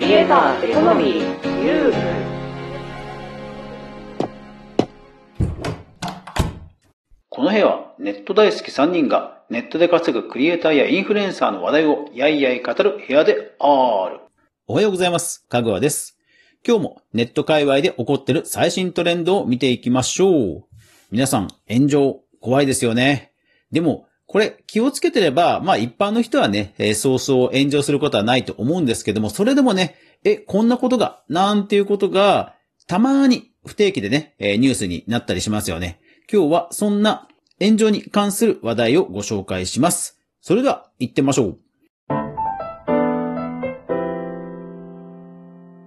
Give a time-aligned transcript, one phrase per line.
[0.00, 1.94] クリエイターエコノミーユー
[7.28, 14.20] この部屋はネット大好き3人がネットで稼ぐクリエイターやインフルエンサーの話題をやいやい語る部屋である。
[14.66, 15.44] おはようございます。
[15.50, 16.16] かぐわです。
[16.66, 20.64] 今日もネット界隈で起こってる最新トレンドを見ていきましょう。
[21.10, 23.32] 皆さん、炎上怖いですよね。
[23.70, 32.54] でも、これ気をつけてれば、まあ一般の人はね、えーそうそう炎上することはないと思うんですけども、それでもね、え、こんなことが、なんていうことが、
[32.86, 35.98] たまに不定期でね、えーニュースになったりしますよね。
[36.32, 37.26] 今日はそんな
[37.60, 40.16] 炎上に関する話題をご紹介します。
[40.40, 41.58] それでは行ってみましょう。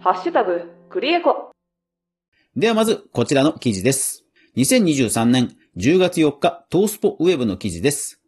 [0.00, 0.60] ハッシュタグ
[0.90, 1.52] クリエコ
[2.54, 4.26] ではまずこちらの記事です。
[4.58, 8.20] 2023年10月4日トースポウェブの記事です。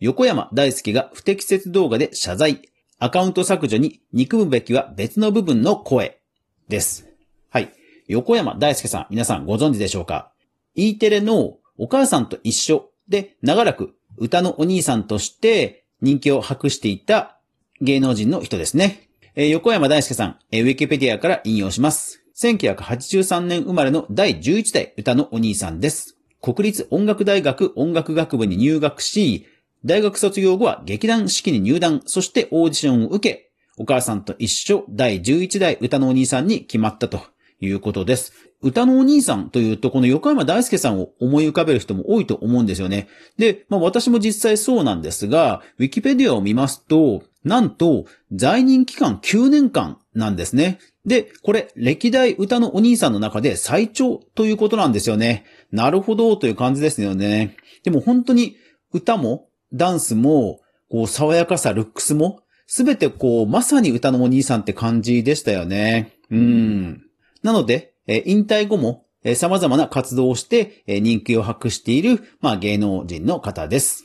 [0.00, 2.62] 横山大輔が不適切動画で謝罪。
[2.98, 6.20] アカウント削除に憎むべきは別の部分の声
[6.68, 7.06] です。
[7.50, 7.70] はい。
[8.08, 10.32] 横山大輔さん、皆さんご存知でしょうか
[10.74, 17.38] ?E テレのお母さんと一緒で長らく歌のお兄さんとして人気を博していた
[17.82, 19.10] 芸能人の人ですね。
[19.34, 22.22] えー横山大輔さん、えーウィキペディアから引用します。
[22.38, 26.16] 1983年生まれの第11代歌のお兄さんです。
[26.40, 29.46] 国立音楽大学音楽学部に入学し、
[29.84, 37.22] 大学卒業後は劇団四季に入団、そしてオーディションを受け、お母さんと一緒第11代歌のお兄さんに決まったと
[37.60, 38.32] いうことです。
[38.62, 43.08] 歌のお兄さんというと、この横山大輔さんを思い浮かべる人も多いと思うんですよね。
[43.38, 50.78] で、まあ私も実際そうなんですが、ウィキペディアを見ますと、なんと、在任期間9年間なんですね。
[51.06, 55.44] で、これ、歴代歌のお兄さんの中で最長ということなんですよね。
[55.72, 57.56] なるほど、という感じですよね。
[57.82, 58.56] でも本当に
[58.92, 66.12] 歌も、ダンスも、こう、爽やかさ、ルックスも、すべてこう、まさに歌のお兄さんって感じでしたよね。
[66.30, 67.02] うん。
[67.42, 74.04] なので、えー引退後も、えー様々な活動をして、えー人気を博している、まあ、芸能人の方です。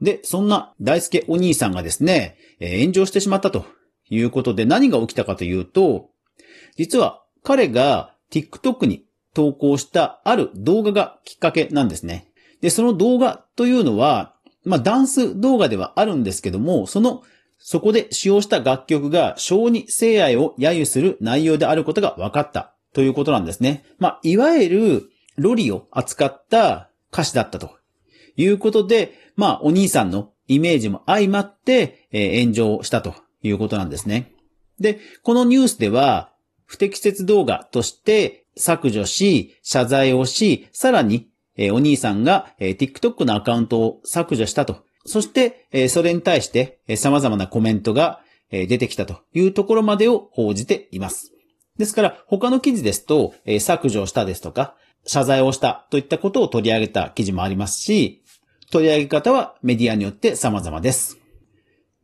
[0.00, 3.64] で、そんな大輔お兄さんがですね、えー炎上してしまったと
[4.10, 6.10] いうことで何が起きたかというと、
[6.76, 12.30] 実は彼が TikTok に投稿したある動画がきっかけなんですね。
[12.60, 14.34] で、その動画というのは、
[14.64, 17.22] まあ、ダンス動画ではあるんですけども、その、
[17.58, 23.84] そこで使用した楽曲が小児性愛を揶揄する内容であることが分かったということなんですね。
[23.98, 27.76] まあ、いわゆるロリを扱った歌詞だったと
[28.36, 34.32] いうことで、まあ、お兄さんのイメージも相まって、えー炎上したということなんですね。
[34.78, 36.32] で、このニュースでは、
[36.64, 44.84] 不適切動画として削除し、謝罪をし、さらに、えーお兄さんが、えー TikTok のアカウントを削除したと。
[45.04, 51.32] そして、えーそれに対して、えー様々なコメントが、えー出てきたというところまでを報じています。
[51.78, 54.74] ですから、他の記事ですと、えー削除したですとか、
[55.06, 58.22] 謝罪をしたといったことを取り上げた記事もありますし、
[58.70, 61.18] 取り上げ方はメディアによって様々です。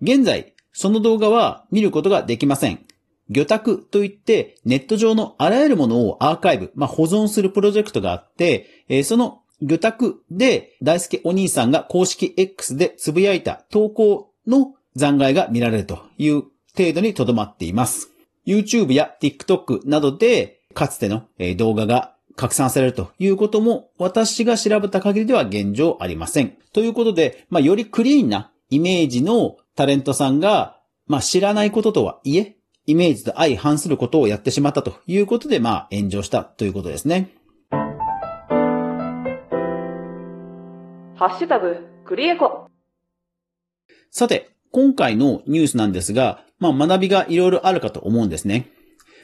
[0.00, 2.84] 現在、その動画は見ることができません。
[3.28, 16.42] 魚拓といってネット上のあらゆるものをアーカイブ、まあ、保存するプロジェクトがあって、えその魚拓で大輔お兄さんが公式 X でつぶやいた投稿の残骸が見られるという
[16.76, 18.10] 程度にとどまっています。
[18.46, 21.24] YouTube や TikTok などでかつての
[21.56, 26.56] 動画が拡散されるということも私が調べた限りでは現状ありません。
[26.72, 32.56] ということで、まあ、よりクリーンなイメージのタレントさんが、まあ、知らないこととはいえ、
[32.86, 37.30] イメージと相反することをやってしまったということで、まあ、炎上したということですね。
[41.22, 42.66] ハッシュタグクリエコ
[44.10, 48.70] さて、今回のニュースなんですが、まあ、学びがいろいろあるかと思うんですね。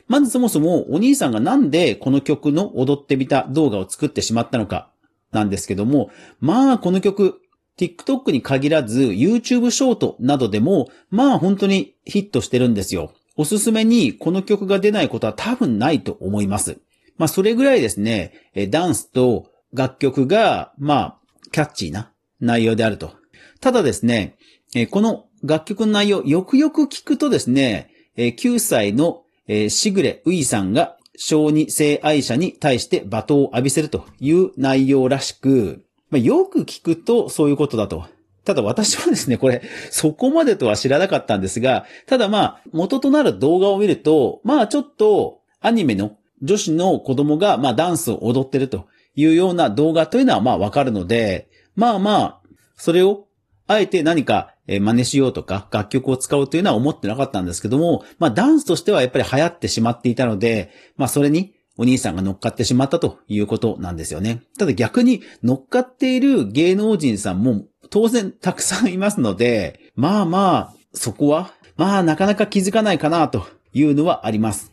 [0.07, 4.93] まずそもそもお兄さんがなんでこの曲の踊ってみた動画を作ってしまったのか
[5.33, 7.41] なんですけども、まあこの曲、
[7.77, 13.13] TikTok に限らず YouTube ショートなどでも、まあ本当にヒットしてるんですよ。
[13.35, 16.79] おすすめにこの曲が出ないことは多分ないと思います。
[17.17, 18.35] まあそれぐらいですね、
[18.71, 21.18] ダンスと楽曲が、まあ、
[21.53, 23.13] キャッチーな内容であると。
[23.61, 24.37] ただですね、
[24.75, 38.07] えこの楽曲の内容、よくよく聞くとですね、え9歳の、えーしぐれういさんが小児性愛者に対して罵倒を浴びせるという内容らしく、ま、よく聞くとそういうことだと。
[38.45, 48.87] ただ私はですね、これ、そこまでとは知らなかったんですが、ただまあ、元となる動画を見ると、まあちょっと、アニメの女子の子供が、まあダンスを踊ってると
[49.21, 52.41] いうような動画というのはまあわかるので、まあまあ、
[52.77, 53.27] それを、
[53.67, 64.43] あえて何か、真似しようとか楽曲を使うというのは思ってなかったんですけども、まあダンスとしてはやっぱり流行ってしまっていたので、まあそれにお兄さんが乗っかってしまったということなんですよね。
[64.59, 74.73] ただ逆に乗っかっている芸能人さんも当然たくさんいますので、まあまあ、そこは、まあなかなか気づかないかなというのはあります。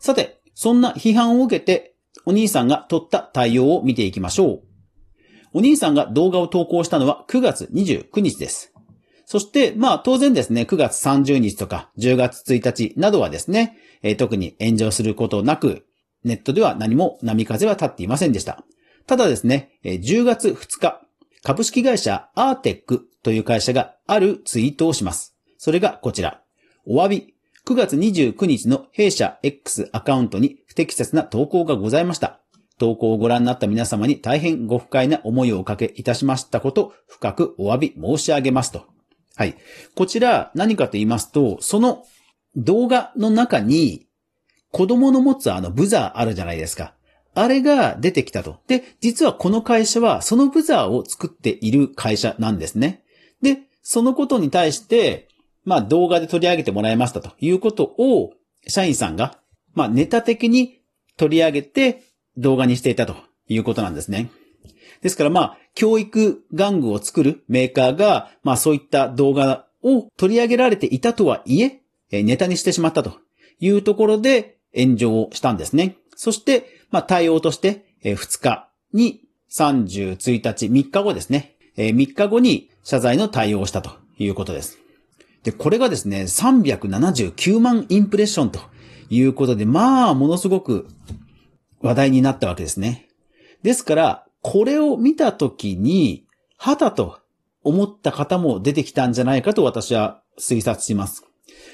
[0.00, 1.87] さて、そんな批判を受けて、
[2.28, 4.62] お兄さんが取った対応を見ていきましょう。
[5.54, 8.74] お兄さんが動画を投稿したのは9月29日です。
[9.24, 15.86] そして、まあ当然ですね、9月30日とか10月1日などはですね、えー特に炎上することなく、
[16.22, 18.62] ネットでは何も波風は立っていませんでした。
[19.06, 21.00] ただですね、え10月2日、
[21.42, 25.34] 株式会社アーテックという会社があるツイートをします。
[25.56, 26.42] それがこちら。
[26.84, 27.37] お詫び。
[27.68, 32.40] 9月29日の弊社 X アカウントに不適切な投稿がございました。
[32.78, 38.86] 投稿をご覧になった皆様に大変ご不快な思いをおかけいたしましたこと、深くお詫び申し上げますと。
[39.36, 39.54] はい。
[39.94, 42.06] こちら何かと言いますと、その
[42.56, 44.06] 動画の中に
[44.72, 46.94] 子供の持つあのブザーあるじゃないですか。
[47.34, 48.60] あれが出てきたと。
[48.66, 53.02] で、実はこの会社はそのブザーを作っている会社なんですね。
[53.42, 55.27] で、そのことに対して、
[55.68, 58.32] まあ動画で取り上げてもらいましたということを、
[58.66, 59.38] 社員さんが、
[59.74, 60.80] まあネタ的に
[61.18, 62.04] 取り上げて
[62.38, 63.16] 動画にしていたと
[63.48, 64.30] いうことなんですね。
[65.02, 73.18] ですからまあ、教育玩具を作るメーカーが、まあそういった動画を取り上げられていたとはいえ、ネタにしてしまったと
[73.60, 75.98] いうところで炎上をしたんですね。
[76.16, 79.20] そして、まあ対応として、2日に
[79.50, 81.56] 30、1日、3日後ですね。
[81.76, 84.78] 3日後に謝罪の対応をしたということです。
[85.42, 88.60] で、これがですね、379万インプレッションと
[89.10, 90.88] いうことで、まあ、ものすごく
[91.80, 93.08] 話題になったわけですね。
[93.62, 96.26] ですから、これを見たときに、
[96.56, 97.20] はたと
[97.62, 101.24] 思った方も出てきたんじゃないかと私は推察します。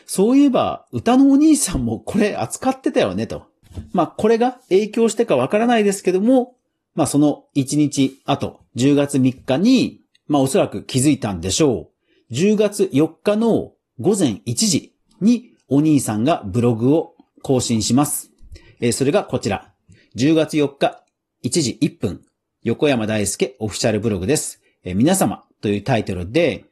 [0.06, 3.46] そういえば、歌のお兄さんもこれ扱ってたよねと。
[3.92, 6.56] まあ、これが影響してかわからないですけども、
[6.94, 11.93] まあ、その1日後、10月3日に、まあ、おそらく気づいたんでしょう。
[12.30, 18.30] 10月4日の午前1時にお兄さんがブログを更新します。
[18.80, 19.72] えーそれがこちら。
[20.16, 21.04] 10月4日
[21.44, 22.22] 1時1分、
[22.62, 24.62] 横山大輔オフィシャルブログです。
[24.84, 26.64] えー皆様というタイトルで、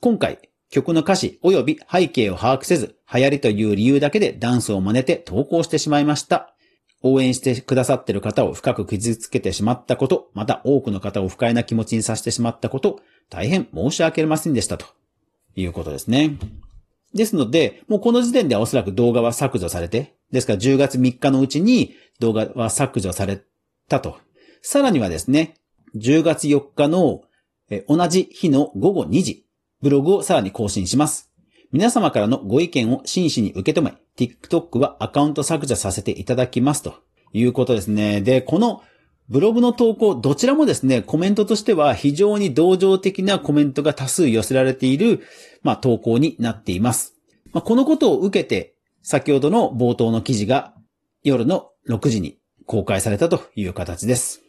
[0.00, 6.52] 今回曲の歌詞及び背景を把握せず、流行りという理由だけでダンスを真似て投稿してしまいました。
[7.02, 13.00] 応援してくださっている方を深く傷つけてしまったこと、また多くの方を不快な気持ちにさせてしまったこと、
[13.30, 14.86] 大変申し訳ありませんでしたと
[15.54, 16.38] いうことですね。
[17.14, 23.42] ですので、もうこの時点ではおそらく動画は削除されて、ですから10月3日のうちに動画は削除され
[23.88, 24.18] たと。
[24.62, 25.54] さらにはですね、
[25.96, 27.22] 10月4日の
[27.88, 29.46] 同じ日の午後2時、
[29.82, 31.30] ブログをさらに更新します。
[31.72, 36.94] 皆様からのご意見を真摯に受け止め、TikTok はアカウント削除させていただきますと
[37.32, 38.20] いうことですね。
[38.20, 38.82] で、この
[39.28, 45.22] ブログの投稿、どちらもですね、コメントとしては非常に同情的なコメントが多数寄せられている、
[45.62, 47.14] まあ、投稿になっています。
[47.52, 50.74] まあ、このことを受けて、先ほどの冒頭の記事が
[51.24, 54.42] 夜の6時に公開されたという形です。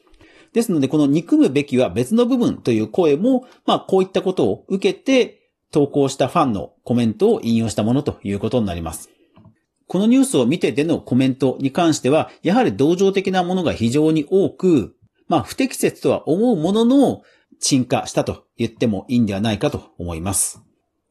[0.53, 9.09] ですので、この憎むべきは別の部分という声も、まあ、こういったことを受けて、投稿したファンのコメントを引用したものということになります。
[9.87, 14.95] このニュースを見てでのコメントに関しては、やはり同情的なものが非常に多く、
[15.27, 17.23] まあ不適切とは思うものの、
[17.59, 20.61] 沈下したと言ってもいいんではないかと思います。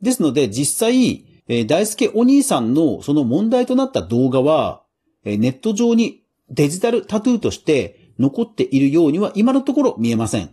[0.01, 4.83] ですので実際、えー大輔お兄さんのその問題となった動画は、
[5.25, 10.51] えーネット上にデジタルタトゥーとして残っているようには今のところ見えません。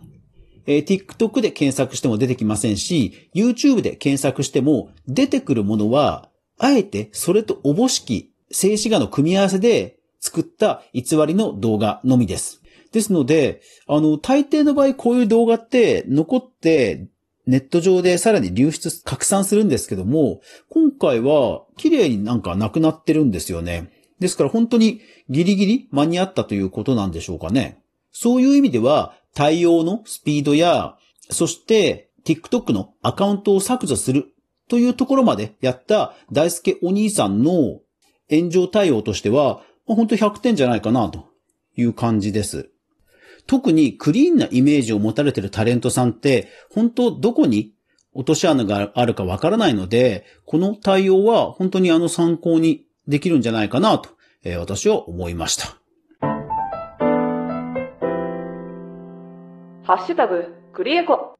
[0.66, 12.62] えー TikTok で検索しても出てきませんし、YouTube で検索しても出てくるものは、あえてそれとおぼしき静止画の組み合わせで作った偽りの動画のみです。
[12.92, 17.08] ですので、あの、大抵の場合こういう動画って残って
[17.46, 23.90] ネット上でさらに流出、拡散するんですけども、今回は綺麗になんかなくなってるんですよね。
[24.20, 27.82] ですから本当にギリギリ間に合ったということなんでしょうかね。
[28.12, 30.96] そういう意味では対応のスピードや、
[31.30, 34.32] そして TikTok のアカウントを削除する
[34.68, 37.80] というところまでやった大輔お兄さんの
[38.30, 41.28] 炎上対応としては、まあ本当100点じゃないかなと
[41.76, 42.70] いう感じです。
[43.46, 47.74] 特にクリーンなイメージを持たれているタレントさんって、本当どこに
[48.14, 54.10] 落とし穴があるかわからないので、この対応は本当にあの参考にできるんじゃないかなと、
[54.44, 55.76] えー私は思いました。
[59.86, 61.34] ハッシュタグ、クリエコ。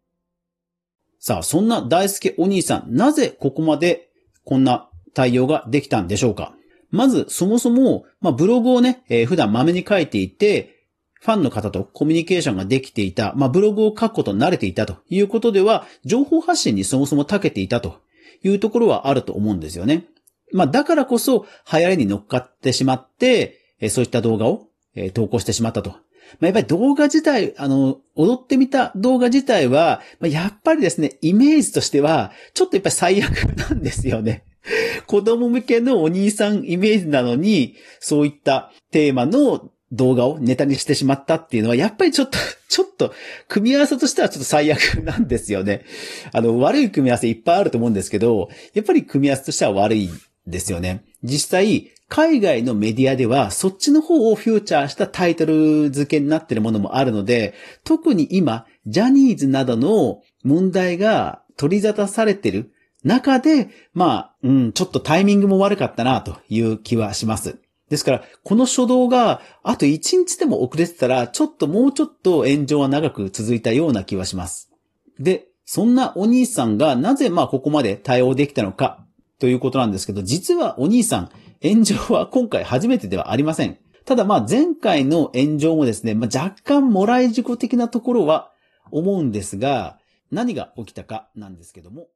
[1.26, 4.10] さあ、そんな大輔お兄さん、なぜここまで
[4.44, 6.54] こんな対応ができたんでしょうか？
[6.90, 18.02] まず、そもそも、まあ、ブログをね、えー普段まめに書いていて、ファンの方とコミュニケーションができていた、まあ、ブログを書くことに慣れていたということでは、情報発信にそもそも長けていたと
[18.42, 20.04] いうところはあると思うんですよね。
[20.52, 25.96] まあ、だからこそ、流行りに乗っかってしまって、えーそういった動画を、えー投稿してしまったと。
[26.40, 34.44] まあ、やっぱり動画自体、あの、踊ってみた動画自体は、まあ、やっぱりですね、イメージとしては、ちょっとやっぱり最悪なんですよね。
[35.06, 42.38] 子供向けのお兄さんイメージなのに、そういったテーマの動画をネタにしてしまったっていうのは、やっぱりちょっと、
[42.68, 43.12] ちょっと、
[43.48, 45.84] 組み合わせとしてはちょっと最悪なんですよね。
[46.32, 50.10] あの、悪い組み合わせいっぱいあると思うんですけど、やっぱり組み合わせとしては悪いん
[50.46, 51.04] ですよね。
[51.24, 62.72] 実際、海外のメディアでは、そっちの方をフューチャーしたタイトル付けになってるものもあるので、特に今、ジャニーズなどの問題が取り沙汰されてる
[63.04, 67.58] 中で、まあ、うん、ちょっとタイミングも悪かったなという気はします。
[67.88, 74.70] ですから、この初動が、あと1日でも遅れてたら、ちょっともうちょっと炎上は長く続いたような気はします。
[75.18, 79.03] で、そんなお兄さんがなぜまあここまで対応できたのか
[79.38, 81.30] ということなんですけど、実はお兄さん、
[81.62, 83.78] 炎上は今回初めてではありません。
[84.04, 88.52] ただまあ前回の炎上もですね、まあ、若干もらい事故的なところは
[88.90, 89.98] 思うんですが、
[90.30, 92.08] 何が起きたかなんですけども。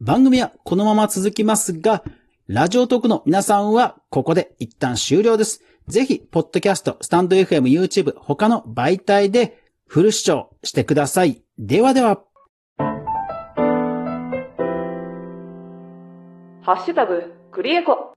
[0.00, 2.02] 番組はこのまま続きますが、
[2.46, 5.62] ラジオトークの皆さんはここで一旦終了です。
[5.86, 11.42] ぜひ、ポッドキャスト、スタンド FM、YouTube、他の媒体でフル視聴してください。
[11.58, 12.29] ではでは。
[16.70, 18.12] ハッシュタグ、クリエコ。